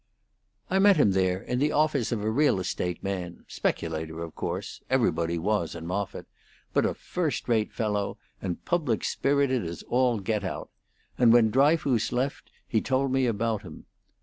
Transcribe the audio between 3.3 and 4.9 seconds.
speculator, of course;